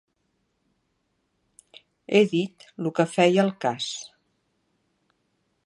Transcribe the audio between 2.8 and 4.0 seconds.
lo que feia el cas.